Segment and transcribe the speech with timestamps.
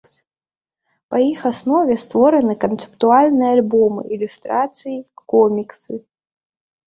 [1.13, 4.97] Па іх аснове створаны канцэптуальныя альбомы, ілюстрацыі,
[5.35, 5.93] коміксы.